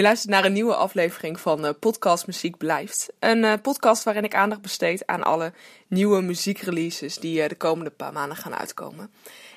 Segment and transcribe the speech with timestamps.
[0.00, 3.12] Je luistert naar een nieuwe aflevering van uh, Podcast Muziek Blijft.
[3.18, 5.52] Een uh, podcast waarin ik aandacht besteed aan alle
[5.88, 9.10] nieuwe muziekreleases die uh, de komende paar maanden gaan uitkomen.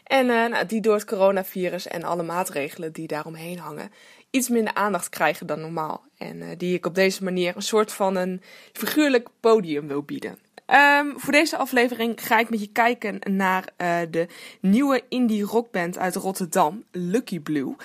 [0.04, 3.92] En nou, die door het coronavirus en alle maatregelen die daaromheen hangen
[4.30, 6.04] iets minder aandacht krijgen dan normaal.
[6.18, 8.42] En die ik op deze manier een soort van een
[8.74, 10.38] figuurlijk podium wil bieden.
[11.00, 13.74] Um, voor deze aflevering ga ik met je kijken naar
[14.10, 14.28] de
[14.60, 17.76] nieuwe indie rockband uit Rotterdam, Lucky Blue.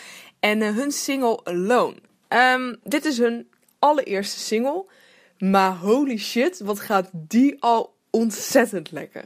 [0.40, 2.06] En hun single Alone.
[2.28, 4.84] Um, dit is hun allereerste single.
[5.38, 9.24] Maar holy shit, wat gaat die al ontzettend lekker.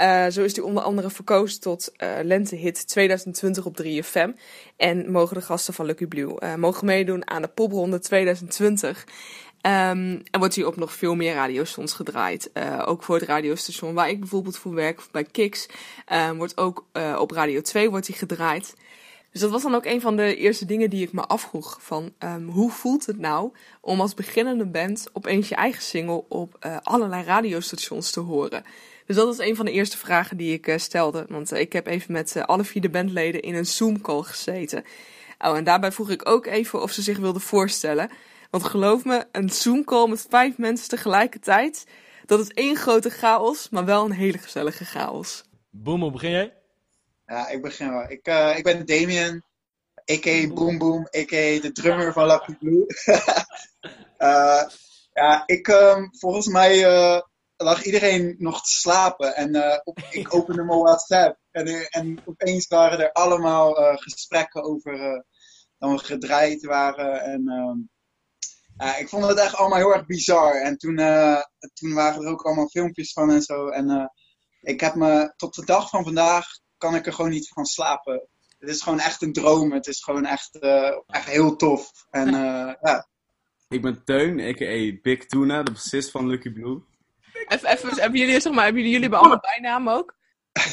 [0.00, 4.30] Uh, zo is die onder andere verkozen tot uh, lentehit 2020 op 3FM.
[4.76, 9.04] En mogen de gasten van Lucky Blue uh, mogen meedoen aan de popronde 2020.
[9.66, 12.50] Um, en wordt hier op nog veel meer radiostations gedraaid.
[12.84, 15.68] Ook voor het radiostation waar ik bijvoorbeeld voor werk, bij Kiks,
[16.12, 16.86] uh, wordt ook
[17.18, 18.74] op Radio 2 wordt hij gedraaid.
[19.30, 21.78] Dus dat was dan ook een van de eerste dingen die ik me afvroeg.
[21.80, 26.56] Van um, hoe voelt het nou om als beginnende band opeens je eigen single op
[26.66, 28.64] uh, allerlei radiostations te horen?
[29.06, 31.24] Dus dat was een van de eerste vragen die ik uh, stelde.
[31.28, 34.84] Want uh, ik heb even met alle vier de bandleden in een Zoom-call gezeten.
[35.38, 38.10] Oh, en daarbij vroeg ik ook even of ze zich wilden voorstellen.
[38.50, 41.86] Want geloof me, een Zoom-call met vijf mensen tegelijkertijd,
[42.26, 45.44] dat is één grote chaos, maar wel een hele gezellige chaos.
[45.84, 46.59] Hoe begin jij?
[47.30, 48.10] Ja, ik begin wel.
[48.10, 49.44] Ik, uh, ik ben Damien,
[50.12, 50.48] a.k.a.
[50.48, 51.60] Boom Boom, a.k.a.
[51.60, 52.86] de drummer van Lucky Blue.
[54.18, 54.62] uh,
[55.20, 57.20] ja, ik, um, volgens mij uh,
[57.56, 62.98] lag iedereen nog te slapen en op, ik opende mijn WhatsApp en, en opeens waren
[62.98, 65.24] er allemaal gesprekken over
[65.78, 67.48] dat we gedraaid waren en...
[67.48, 67.90] Um,
[68.98, 70.54] ik vond het echt allemaal heel erg bizar.
[70.54, 70.96] En toen,
[71.72, 73.68] toen waren er ook allemaal filmpjes van en zo.
[73.68, 74.12] En
[74.60, 76.46] ik heb me tot de dag van vandaag
[76.80, 78.22] kan ik er gewoon niet van slapen.
[78.58, 79.72] Het is gewoon echt een droom.
[79.72, 80.58] Het is gewoon echt,
[81.06, 82.06] echt heel tof.
[82.10, 82.30] En,
[82.82, 83.06] ja.
[83.68, 85.00] Ik ben Teun, a.k.a.
[85.02, 86.82] Big Tuna, de bassist van Lucky Blue.
[87.48, 90.18] Even, even hebben jullie, zeg maar, hebben jullie, jullie hebben allemaal bijnamen ook?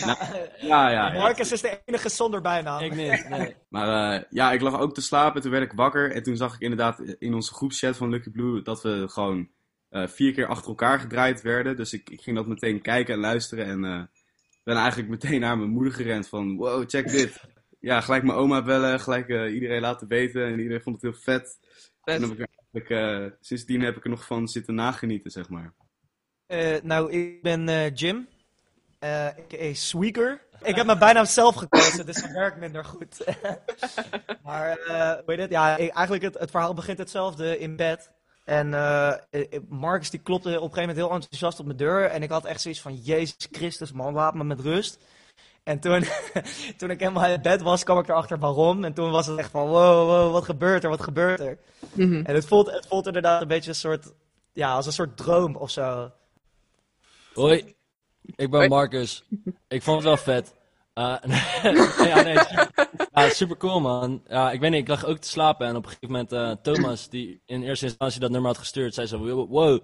[0.06, 0.18] Nou,
[0.60, 1.12] ja, ja.
[1.12, 2.84] Marcus is de enige zonder bijnaam.
[2.84, 3.56] Ik niet, nee.
[3.70, 5.42] Maar uh, ja, ik lag ook te slapen.
[5.42, 6.12] Toen werd ik wakker.
[6.12, 9.50] En toen zag ik inderdaad in onze groepschat van Lucky Blue dat we gewoon
[9.90, 11.76] uh, vier keer achter elkaar gedraaid werden.
[11.76, 13.66] Dus ik, ik ging dat meteen kijken en luisteren.
[13.66, 14.02] En uh,
[14.68, 17.42] ben eigenlijk meteen naar mijn moeder gerend van wow, check dit.
[17.80, 20.46] Ja, gelijk mijn oma bellen, gelijk iedereen laten weten.
[20.46, 21.58] En iedereen vond het heel vet.
[22.02, 22.22] vet.
[22.22, 25.74] En heb ik eigenlijk, sindsdien heb ik er nog van zitten nagenieten, zeg maar.
[26.84, 28.28] nou, ik ben Jim.
[29.00, 29.74] Uh, a.k.a.
[29.74, 30.42] Sweaker.
[30.64, 33.26] Ik heb mijn bijnaam zelf gekozen, dus het werkt minder goed.
[34.44, 35.50] maar, uh, hoe heet het?
[35.50, 38.12] Ja, eigenlijk het, het verhaal begint hetzelfde in bed.
[38.48, 39.14] En uh,
[39.70, 42.06] Marcus die klopte op een gegeven moment heel enthousiast op mijn deur.
[42.06, 45.00] En ik had echt zoiets van, Jezus Christus man, laat me met rust.
[45.64, 46.04] En toen,
[46.78, 48.84] toen ik helemaal in bed was, kwam ik erachter waarom.
[48.84, 51.58] En toen was het echt van, wow, wow, wat gebeurt er, wat gebeurt er?
[51.94, 52.26] Mm -hmm.
[52.26, 54.14] En het voelt, het voelt inderdaad een beetje een soort,
[54.54, 56.12] ja, als een soort droom of zo.
[57.34, 57.76] Hoi,
[58.36, 59.24] ik ben Marcus.
[59.68, 60.54] Ik vond het wel vet.
[60.98, 61.16] Uh,
[62.12, 64.22] ja, nee, super, ja, super cool man.
[64.28, 66.52] Ja, ik weet niet, ik lag ook te slapen en op een gegeven moment uh,
[66.62, 69.80] Thomas, die in eerste instantie dat nummer had gestuurd, zei zo, wow,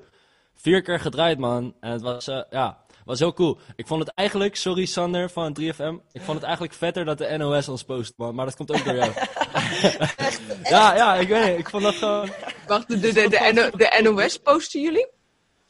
[0.55, 1.73] vier keer gedraaid man.
[1.79, 3.59] En het was, uh, ja, was heel cool.
[3.75, 7.37] Ik vond het eigenlijk, sorry Sander van 3FM, ik vond het eigenlijk vetter dat de
[7.37, 9.11] NOS ons post man, maar dat komt ook door jou.
[10.63, 12.29] ja, ja, ik weet niet, ik vond dat gewoon...
[12.67, 15.07] Wacht, de, de, de, de, de NOS posten jullie?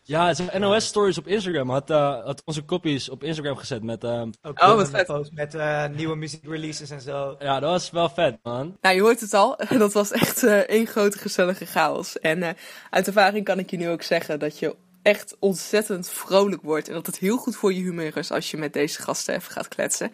[0.06, 4.03] Ja, zijn NOS-stories op Instagram had, uh, had onze copies op Instagram gezet met...
[4.03, 5.31] Uh, Ook oh, wat vet.
[5.34, 7.36] Met uh, nieuwe muziekreleases en zo.
[7.40, 8.78] Ja, dat was wel vet, man.
[8.81, 9.58] Nou, je hoort het al.
[9.84, 12.19] Dat was echt één grote gezellige chaos.
[12.19, 12.56] En
[12.90, 16.88] uit ervaring kan ik je nu ook zeggen dat je echt ontzettend vrolijk wordt.
[16.88, 19.52] En dat het heel goed voor je humeur is als je met deze gasten even
[19.52, 20.12] gaat kletsen.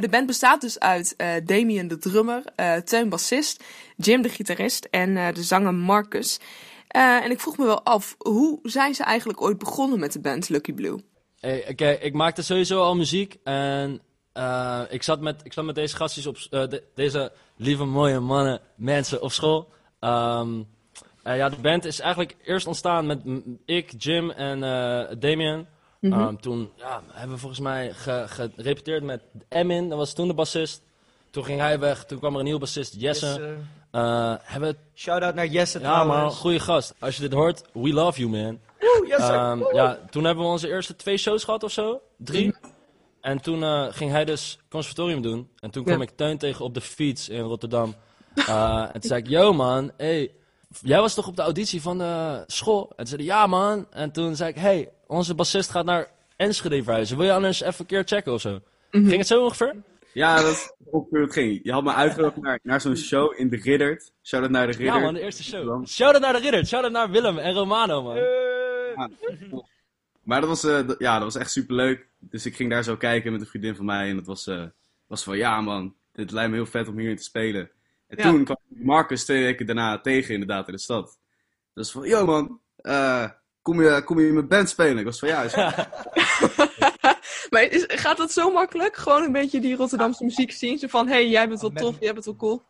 [0.00, 2.42] de band bestaat dus uit Damien de drummer,
[2.84, 3.64] Teun bassist,
[3.96, 6.38] Jim de gitarist en de zanger Marcus...
[6.96, 10.20] Uh, en ik vroeg me wel af, hoe zijn ze eigenlijk ooit begonnen met de
[10.20, 11.04] band Lucky Blue?
[11.40, 14.00] Hey, Oké, okay, ik maakte sowieso al muziek en
[14.34, 18.20] uh, ik, zat met, ik zat met deze gastjes op, uh, de, deze lieve mooie
[18.20, 19.72] mannen, mensen op school.
[20.00, 20.66] Um,
[21.24, 23.20] ja, de band is eigenlijk eerst ontstaan met
[23.64, 24.60] ik, Jim en
[25.18, 25.66] Damien.
[26.00, 26.20] Mm -hmm.
[26.20, 27.92] um, toen ja, hebben we volgens mij
[28.26, 30.82] gerepeteerd ge met Emin, dat was toen de bassist.
[31.30, 33.26] Toen ging hij weg, toen kwam er een nieuwe bassist, Jesse.
[33.26, 36.94] Yes, uh, hebben Shout-out naar Jesse Ja man, goede gast.
[36.98, 38.58] Als je dit hoort, we love you man.
[38.78, 42.00] Woe, yes, um, ja, toen hebben we onze eerste twee shows gehad of zo.
[42.16, 42.46] Drie.
[42.46, 42.70] Mm.
[43.20, 45.48] En toen uh, ging hij dus conservatorium doen.
[45.58, 46.02] En toen kwam ja.
[46.02, 47.94] ik Tuin tegen op de fiets in Rotterdam.
[48.34, 50.30] Uh, en toen zei ik, yo man, hey,
[50.80, 52.82] jij was toch op de auditie van de school?
[52.82, 53.86] En toen zei hij, ja man.
[53.90, 57.16] En toen zei ik, hey, onze bassist gaat naar Enschede verhuizen.
[57.16, 58.50] Wil je anders even een keer checken of zo?
[58.50, 58.60] Mm
[58.90, 59.06] -hmm.
[59.06, 59.74] Ging het zo ongeveer?
[60.12, 61.60] Ja, dat is ongeveer hoe het ging.
[61.62, 64.12] Je had me uitgenodigd naar, naar zo'n show in de Riddert.
[64.22, 64.96] Shout-out naar de Riddert.
[64.96, 65.86] Ja man, de eerste show.
[65.86, 68.18] Shout-out naar de Ridder, shout-out naar Willem en Romano man.
[70.22, 72.06] Maar dat was, eh, d- ja, dat was echt super leuk.
[72.18, 74.08] Dus ik ging daar zo kijken met een vriendin van mij.
[74.08, 74.62] En dat was, eh,
[75.06, 77.70] was van, ja man, dit lijkt me heel vet om hier te spelen.
[78.08, 78.22] En Ja.
[78.22, 81.18] toen kwam Marcus twee weken daarna tegen inderdaad in de stad.
[81.74, 83.28] Dus van, yo man, eh,
[83.62, 84.98] kom, je, kom je in mijn band spelen?
[84.98, 85.54] Ik was van, ja, is
[87.52, 88.96] maar is, gaat dat zo makkelijk?
[88.96, 90.78] Gewoon een beetje die Rotterdamse muziek zien?
[90.78, 92.62] Zo van, hé, hey, jij bent wel Met- tof, jij bent wel cool.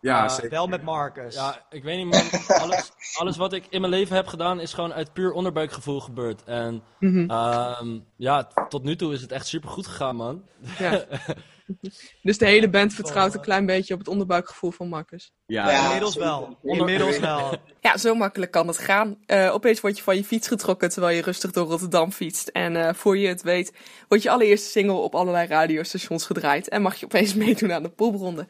[0.00, 0.50] ja, Uh, zeker.
[0.50, 1.34] wel met Marcus.
[1.34, 4.72] Ja, ik weet niet man, alles, alles wat ik in mijn leven heb gedaan is
[4.72, 6.44] gewoon uit puur onderbuikgevoel gebeurd.
[6.44, 7.30] En Mhm.
[7.30, 10.42] ehm, ja, tot nu toe is het echt super goed gegaan man.
[10.78, 11.04] Ja.
[12.22, 15.32] dus de hele band vertrouwt een klein beetje op het onderbuikgevoel van Marcus.
[15.46, 15.84] Ja, Ja.
[15.84, 16.58] Inmiddels wel.
[16.62, 17.56] Inmiddels wel.
[17.80, 19.16] Ja, zo makkelijk kan het gaan.
[19.26, 22.48] Eh, opeens word je van je fiets getrokken terwijl je rustig door Rotterdam fietst.
[22.48, 23.72] En eh, voor je het weet,
[24.08, 26.68] wordt je allereerste single op allerlei radiostations gedraaid.
[26.68, 28.46] En mag je opeens meedoen aan de popronde.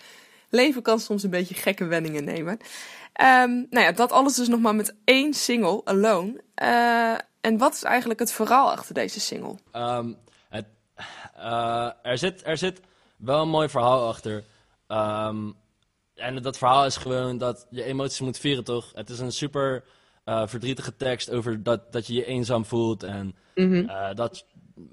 [0.48, 2.58] Leven kan soms een beetje gekke wendingen nemen.
[3.12, 6.42] Ehm, nou ja, dat alles dus nog maar met één single, Alone.
[6.54, 9.54] Eh, en wat is eigenlijk het verhaal achter deze single?
[9.72, 10.12] Ehm,
[10.48, 10.66] het,
[11.34, 12.80] eh, er, zit, er zit
[13.20, 14.44] wel een mooi verhaal achter.
[14.86, 15.50] Ehm,
[16.14, 18.90] en dat verhaal is gewoon dat je emoties moet vieren, toch?
[18.94, 19.84] Het is een super
[20.24, 23.02] eh, verdrietige tekst over dat, dat je je eenzaam voelt.
[23.02, 23.88] En, Mhm.
[23.88, 24.46] eh, dat,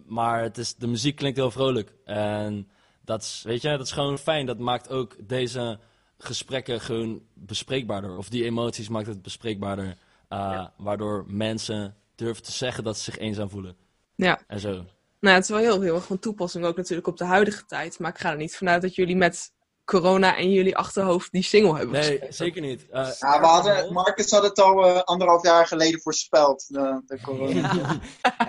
[0.05, 1.93] maar het is, de muziek klinkt heel vrolijk.
[2.05, 2.69] En
[3.01, 4.45] dat is, weet je, dat is gewoon fijn.
[4.45, 5.79] Dat maakt ook deze
[6.17, 8.17] gesprekken gewoon bespreekbaarder.
[8.17, 9.97] Of die emoties maakt het bespreekbaarder.
[10.27, 13.75] eh, Waardoor mensen durven te zeggen dat ze zich eenzaam voelen.
[14.15, 14.41] Ja.
[14.47, 14.85] En zo.
[15.19, 17.65] Nou, ja, het is wel heel, heel erg van toepassing ook natuurlijk op de huidige
[17.65, 17.99] tijd.
[17.99, 19.51] Maar ik ga er niet vanuit dat jullie met
[19.85, 22.33] corona en jullie achterhoofd die single hebben Nee, geschreven.
[22.33, 22.89] zeker niet.
[22.89, 27.21] Eh, Ja, we hadden, Marcus had het al eh, anderhalf jaar geleden voorspeld, de, de
[27.21, 27.71] corona.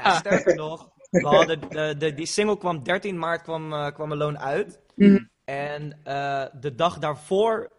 [0.03, 4.13] Ja, sterker nog, we hadden de, de, die single kwam 13 maart kwam, eh, kwam
[4.13, 4.79] Alone uit.
[4.95, 5.19] Mhm.
[5.45, 7.71] En eh, de dag daarvoor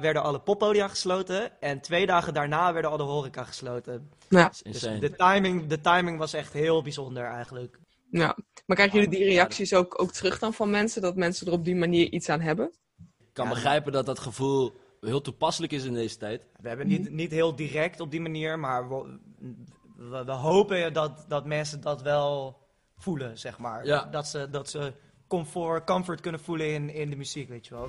[0.00, 1.60] werden alle poppodia gesloten.
[1.60, 4.10] En twee dagen daarna werden alle horeca gesloten.
[4.28, 4.98] Ja, Dus insane.
[4.98, 7.78] de timing, de timing was echt heel bijzonder eigenlijk.
[8.18, 8.36] Ja.
[8.66, 11.02] Maar krijgen jullie die reacties ook, ook terug dan van mensen?
[11.02, 12.72] Dat mensen er op die manier iets aan hebben?
[13.18, 13.52] Ik kan Ja.
[13.52, 16.46] begrijpen dat dat gevoel heel toepasselijk is in deze tijd.
[16.60, 19.18] We hebben niet, niet heel direct op die manier, maar we,
[19.96, 22.58] we, we hopen dat, dat mensen dat wel
[22.96, 23.86] voelen, zeg maar.
[23.86, 24.04] Ja.
[24.04, 24.92] Dat ze, dat ze
[25.28, 27.88] comfort, comfort kunnen voelen in, in de muziek, weet je wel.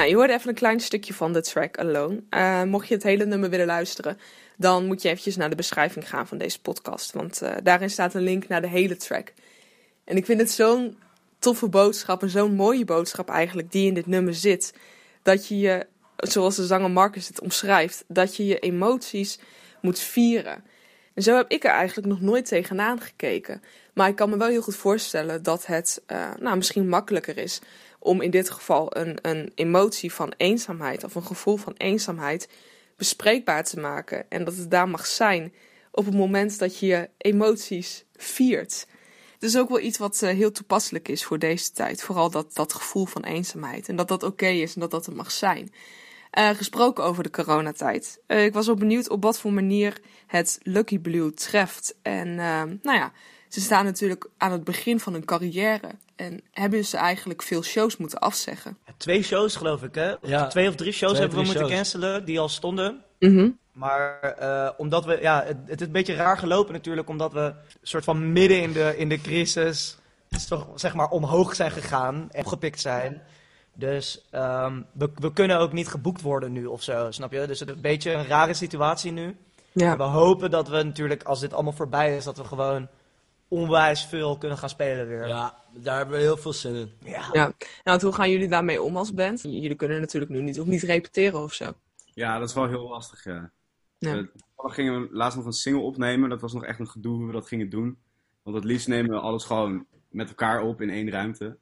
[0.00, 2.22] Nou, je hoorde even een klein stukje van de track Alone.
[2.30, 4.18] Eh, mocht je het hele nummer willen luisteren,
[4.56, 7.12] dan moet je eventjes naar de beschrijving gaan van deze podcast.
[7.12, 9.32] Want eh, daarin staat een link naar de hele track.
[10.04, 10.98] En ik vind het zo'n
[11.38, 14.74] toffe boodschap en zo'n mooie boodschap eigenlijk die in dit nummer zit.
[15.22, 15.86] Dat je je,
[16.16, 19.38] zoals de zanger Marcus het omschrijft, dat je je emoties
[19.80, 20.64] moet vieren.
[21.14, 23.62] En zo heb ik er eigenlijk nog nooit tegenaan gekeken.
[23.94, 27.60] Maar ik kan me wel heel goed voorstellen dat het eh, nou, misschien makkelijker is
[28.00, 32.48] om in dit geval een, een emotie van eenzaamheid of een gevoel van eenzaamheid
[32.96, 34.26] bespreekbaar te maken.
[34.28, 35.52] En dat het daar mag zijn
[35.90, 38.86] op het moment dat je je emoties viert.
[39.40, 42.02] Het is ook wel iets wat eh, heel toepasselijk is voor deze tijd.
[42.02, 43.88] Vooral dat, dat gevoel van eenzaamheid.
[43.88, 45.72] En dat dat oké is en dat dat er mag zijn.
[46.30, 48.20] Eh, gesproken over de coronatijd.
[48.26, 51.94] Eh, ik was ook benieuwd op wat voor manier het Lucky Blue treft.
[52.02, 52.34] En
[52.82, 53.12] nou ja,
[53.50, 55.90] ze staan natuurlijk aan het begin van hun carrière.
[56.16, 58.78] En hebben ze eigenlijk veel shows moeten afzeggen.
[58.96, 60.14] Twee shows, geloof ik, hè?
[60.22, 60.46] Ja.
[60.46, 61.76] Twee of drie shows Twee, hebben we moeten shows.
[61.76, 63.02] cancelen, die al stonden.
[63.18, 63.50] Mhm.
[63.72, 67.54] Maar eh, omdat we, ja, het, het is een beetje raar gelopen natuurlijk, omdat we
[67.82, 69.96] soort van midden in de, in de crisis,
[70.28, 73.22] is toch, zeg maar, omhoog zijn gegaan en opgepikt zijn.
[73.74, 77.46] Dus ehm, we, we kunnen ook niet geboekt worden nu of zo, snap je?
[77.46, 79.36] Dus het is een beetje een rare situatie nu.
[79.72, 79.96] Ja.
[79.96, 82.88] We hopen dat we natuurlijk, als dit allemaal voorbij is, dat we gewoon
[83.50, 85.26] onwijs veel kunnen gaan spelen weer.
[85.26, 86.92] Ja, daar hebben we heel veel zin in.
[87.04, 87.28] Ja.
[87.32, 87.52] Ja,
[87.84, 89.42] nou, hoe gaan jullie daarmee om als band?
[89.42, 91.72] Jullie kunnen natuurlijk nu niet, ook niet repeteren of zo.
[92.14, 93.24] Ja, dat is wel heel lastig.
[93.24, 93.50] Ja.
[93.98, 94.16] Ja.
[94.16, 94.22] Eh,
[94.56, 96.28] we gingen laatst nog een single opnemen.
[96.28, 97.98] Dat was nog echt een gedoe hoe we dat gingen doen.
[98.42, 101.58] Want het liefst nemen we alles gewoon met elkaar op in één ruimte.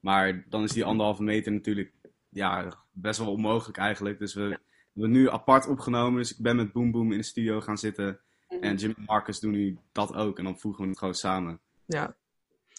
[0.00, 1.92] Maar dan is die anderhalve meter natuurlijk
[2.28, 4.18] ja, best wel onmogelijk eigenlijk.
[4.18, 4.58] Dus we
[4.92, 6.20] hebben nu apart opgenomen.
[6.20, 8.20] Dus ik ben met Boom Boom in de studio gaan zitten.
[8.60, 10.38] En Jim en Marcus doen nu dat ook.
[10.38, 11.60] En dan voegen we het gewoon samen.
[11.86, 12.16] Ja.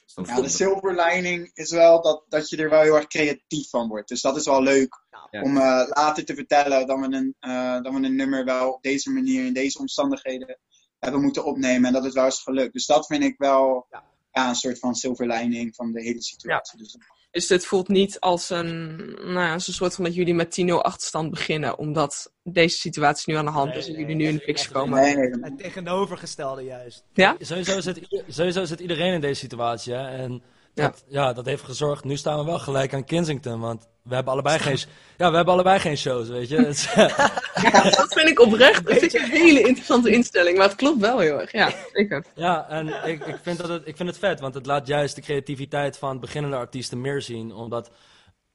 [0.06, 3.08] Dus dat Ja, de silver lining is wel dat, dat je er wel heel erg
[3.08, 4.08] creatief van wordt.
[4.08, 5.42] Dus dat is wel leuk Ja.
[5.42, 8.84] om eh, later te vertellen dat we, een, eh, dat we een nummer wel op
[8.84, 10.58] deze manier, in deze omstandigheden
[11.00, 11.86] hebben moeten opnemen.
[11.86, 12.74] En dat het wel is gelukt.
[12.74, 14.04] Dus dat vind ik wel Ja.
[14.32, 14.50] ja.
[14.50, 16.78] een soort van silver lining van de hele situatie.
[16.78, 16.98] Dus,
[17.32, 20.62] Dus dit voelt niet als een, nou ja, als een soort van dat jullie met
[20.62, 24.16] 10-0 achterstand beginnen, omdat deze situatie nu aan de hand Nee, is en nee, jullie
[24.16, 25.02] nu in de fix komen.
[25.02, 27.04] nee, nee, Het tegenovergestelde juist.
[27.40, 29.94] Sowieso zit, sowieso zit iedereen in deze situatie.
[29.94, 30.08] Hè?
[30.08, 30.42] En
[30.74, 31.34] dat, ja.
[31.34, 32.04] dat heeft gezorgd.
[32.04, 33.60] Nu staan we wel gelijk aan Kensington.
[33.60, 34.78] Want we hebben allebei geen,
[35.18, 36.58] ja, we hebben allebei geen shows, weet je.
[37.96, 41.20] Dat vind ik oprecht, dat vind ik een hele interessante instelling, maar het klopt wel
[41.20, 41.51] heel erg.
[41.51, 42.25] Ja, zeker.
[42.36, 44.40] ja, en ik, ik, vind dat het, ik vind het vet.
[44.40, 47.54] Want het laat juist de creativiteit van beginnende artiesten meer zien.
[47.54, 47.92] Omdat,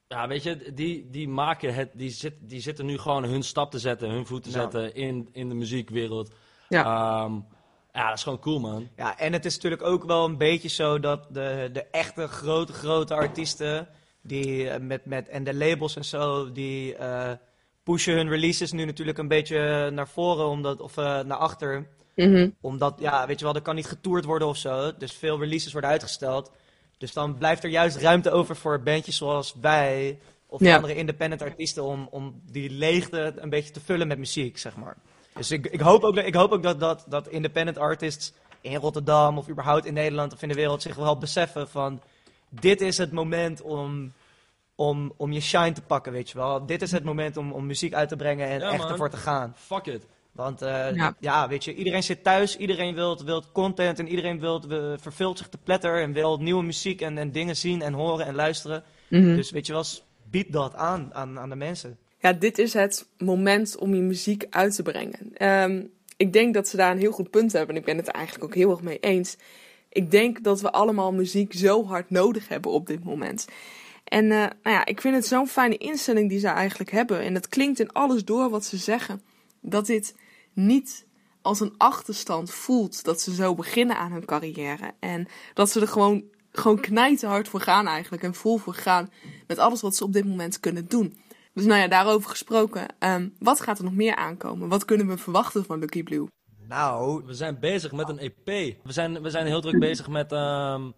[0.09, 3.71] ja, weet je, die, die maken het, die, zit, die zitten nu gewoon hun stap
[3.71, 4.61] te zetten, hun voet te Ja.
[4.61, 6.35] zetten in, in de muziekwereld.
[6.69, 6.85] Ja.
[6.85, 7.33] Ehm,
[7.97, 8.89] ja, dat is gewoon cool, man.
[8.97, 12.73] Ja, en het is natuurlijk ook wel een beetje zo dat de, de echte grote,
[12.73, 13.89] grote artiesten,
[14.23, 17.33] die eh, met, met, en de labels en zo, die eh,
[17.83, 21.87] pushen hun releases nu natuurlijk een beetje naar voren, omdat, of eh, naar achter.
[22.15, 22.51] Mhm.
[22.61, 24.97] Omdat, ja, weet je wel, er kan niet getoerd worden of zo.
[24.99, 26.53] Dus veel releases worden uitgesteld.
[26.99, 30.75] Dus dan blijft er juist ruimte over voor bandjes zoals wij, of Ja.
[30.75, 34.97] andere independent artiesten, om, om die leegte een beetje te vullen met muziek, zeg maar.
[35.37, 38.75] Dus ik, ik hoop ook, dat- ik hoop ook dat, dat, dat independent artists in
[38.77, 42.01] Rotterdam of überhaupt in Nederland of in de wereld zich wel beseffen van
[42.49, 44.13] dit is het moment om,
[44.75, 46.67] om, om je shine te pakken, weet je wel.
[46.67, 48.91] Dit is het moment om, om muziek uit te brengen en Ja, echt man.
[48.91, 49.55] ervoor te gaan.
[49.57, 50.07] Fuck it.
[50.33, 51.15] Want eh, Ja.
[51.21, 51.49] ja.
[51.49, 55.49] weet je, iedereen zit thuis, iedereen wil wilt content en iedereen wilt, eh, verveelt zich
[55.49, 58.83] te pletter en wil nieuwe muziek en, en dingen zien en horen en luisteren.
[59.09, 59.35] Mhm.
[59.35, 59.85] Dus weet je wel,
[60.31, 61.99] bied dat aan, aan, aan de mensen.
[62.27, 65.31] Ja, dit is het moment om je muziek uit te brengen.
[65.35, 65.85] Ehm,
[66.17, 68.45] ik denk dat ze daar een heel goed punt hebben en ik ben het eigenlijk
[68.45, 69.37] ook heel erg mee eens.
[69.89, 73.47] Ik denk dat we allemaal muziek zo hard nodig hebben op dit moment.
[74.05, 77.21] En eh, nou ja, ik vind het zo'n fijne instelling die ze eigenlijk hebben.
[77.21, 79.23] En het klinkt in alles door wat ze zeggen.
[79.61, 80.15] Dat dit
[80.53, 81.05] niet
[81.43, 84.95] als een achterstand voelt dat ze zo beginnen aan hun carrière.
[84.99, 88.23] En dat ze er gewoon, gewoon knijterhard voor gaan eigenlijk.
[88.23, 89.13] En vol voor gaan
[89.47, 91.25] met alles wat ze op dit moment kunnen doen.
[91.57, 92.87] Dus nou ja, daarover gesproken.
[92.99, 94.69] ehm, wat gaat er nog meer aankomen?
[94.69, 96.27] Wat kunnen we verwachten van Lucky Blue?
[96.69, 98.47] Nou, We zijn bezig met een EP.
[98.83, 100.91] We zijn, we zijn heel druk bezig met, ehm,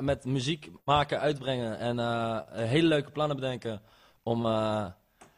[0.00, 1.78] met muziek maken, uitbrengen.
[1.78, 3.82] En eh, hele leuke plannen bedenken.
[4.22, 4.86] Om eh,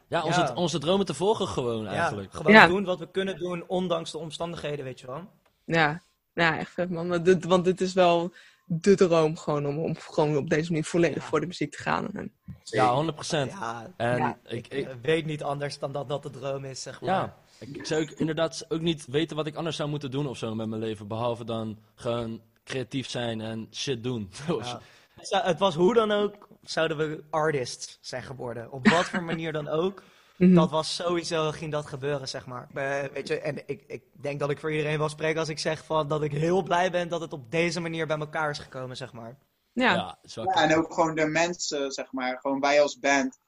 [0.08, 0.54] ja, onze, Ja.
[0.54, 2.32] onze dromen te volgen gewoon ja, eigenlijk.
[2.32, 2.66] gewoon Ja.
[2.66, 5.22] doen wat we kunnen doen, ondanks de omstandigheden, weet je wel.
[5.64, 6.02] Ja,
[6.34, 7.08] ja echt vet man.
[7.08, 8.32] Want dit, want dit is wel
[8.70, 12.08] de droom gewoon om, om gewoon op deze manier volledig voor de muziek te gaan.
[12.12, 12.32] En,
[12.62, 13.18] Ja, 100%.
[13.30, 14.38] Ja, En Ja.
[14.44, 17.10] ik, ik ik, weet niet anders dan dat dat de droom is, zeg maar.
[17.10, 20.26] ja, ik, ik zou ook inderdaad ook niet weten wat ik anders zou moeten doen
[20.26, 21.06] of zo met mijn leven.
[21.08, 24.30] Behalve dan gewoon creatief zijn en shit doen.
[24.46, 24.80] Ja.
[25.14, 28.72] Het zou- Het was hoe dan ook, zouden we artists zijn geworden.
[28.72, 30.02] Op wat voor manier dan ook.
[30.38, 30.54] Mhm.
[30.54, 32.68] Dat was sowieso, ging dat gebeuren, zeg maar.
[32.74, 35.58] Eh, weet je, en ik, ik denk dat ik voor iedereen wel spreek als ik
[35.58, 38.58] zeg van dat ik heel blij ben dat het op deze manier bij elkaar is
[38.58, 39.38] gekomen, zeg maar.
[39.72, 39.94] ja.
[39.94, 43.38] Ja, Ja, en ook gewoon de mensen, zeg maar, gewoon wij als band.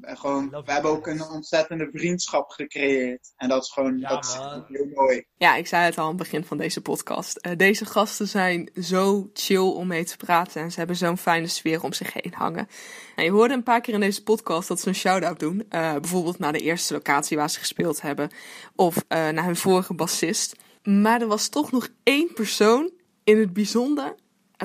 [0.00, 3.32] En gewoon, Love we hebben ook een ontzettende vriendschap gecreëerd.
[3.36, 4.34] En dat is gewoon Ja, dat is
[4.76, 5.24] heel mooi.
[5.36, 7.36] Ja, ik zei het al aan het begin van deze podcast.
[7.36, 11.46] Eh, deze gasten zijn zo chill om mee te praten en ze hebben zo'n fijne
[11.46, 12.68] sfeer om zich heen hangen.
[13.16, 15.64] En je hoorde een paar keer in deze podcast dat ze een shout-out doen.
[15.68, 18.30] Eh, bijvoorbeeld naar de eerste locatie waar ze gespeeld hebben
[18.74, 20.56] of eh, naar hun vorige bassist.
[20.82, 22.90] Maar er was toch nog één persoon
[23.24, 24.14] in het bijzonder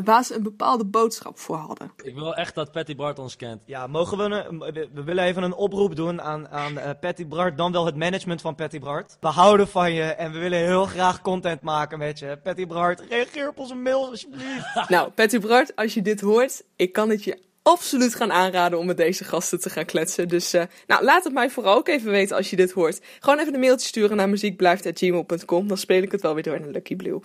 [0.04, 1.92] waar ze een bepaalde boodschap voor hadden.
[2.04, 3.62] Ik wil echt dat Patty Bart ons kent.
[3.66, 4.60] Ja, mogen we, een,
[4.94, 8.42] we, willen even een oproep doen aan, aan eh, Patty Bart, dan wel het management
[8.42, 9.18] van Patty Bart.
[9.20, 12.40] We houden van je en we willen heel graag content maken met je.
[12.44, 14.70] Patty Bart, reageer op onze mails alsjeblieft.
[14.90, 18.86] Nou, Patty Bart, als je dit hoort, ik kan het je absoluut gaan aanraden om
[18.86, 20.28] met deze gasten te gaan kletsen.
[20.28, 23.00] Dus eh, nou, laat het mij vooral ook even weten als je dit hoort.
[23.20, 25.68] Gewoon even een mailtje sturen naar muziekblijft.gmail.com.
[25.68, 27.20] Dan speel ik het wel weer door naar Lucky Blue.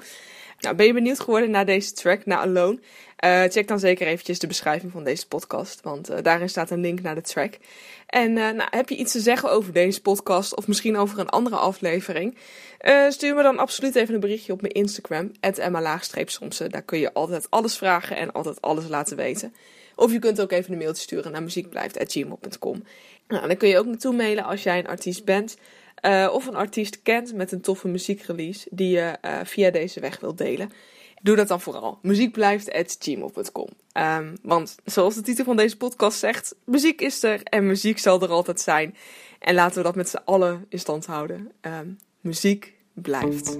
[0.58, 2.78] Nou, ben je benieuwd geworden naar deze track, naar Alone?
[3.16, 6.80] Eh, check dan zeker eventjes de beschrijving van deze podcast, want eh, daarin staat een
[6.80, 7.54] link naar de track.
[8.06, 11.28] En eh, nou, heb je iets te zeggen over deze podcast of misschien over een
[11.28, 12.36] andere aflevering?
[13.08, 16.70] Stuur me dan absoluut even een berichtje op mijn Instagram, @emma_somsen.
[16.70, 19.54] Daar kun je altijd alles vragen en altijd alles laten weten.
[19.94, 22.82] Of je kunt ook even een mailtje sturen naar muziekblijft.gmail.com.
[23.28, 25.56] Nou, dan kun je ook naartoe mailen als jij een artiest bent.
[25.96, 30.20] Eh, of een artiest kent met een toffe muziekrelease die je eh, via deze weg
[30.20, 30.70] wilt delen.
[31.22, 31.98] Doe dat dan vooral.
[32.02, 33.68] Muziek blijft at gmail.com.
[33.92, 38.22] Ehm, want zoals de titel van deze podcast zegt, muziek is er en muziek zal
[38.22, 38.96] er altijd zijn.
[39.38, 41.52] En laten we dat met z'n allen in stand houden.
[41.60, 43.56] Um, muziek blijft.